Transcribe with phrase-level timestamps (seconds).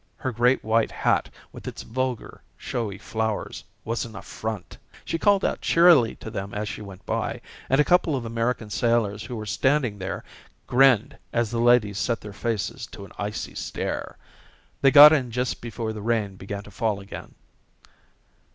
[0.17, 4.75] Her great white hat with its vulgar, showy flowers was an affront.
[5.05, 7.39] She called out cheerily to them as she went by,
[7.69, 10.23] and a couple of American sailors who were standing there
[10.65, 14.17] grinned as the ladies set their faces to an icy stare.
[14.81, 17.35] They got in just before the rain began to fall again.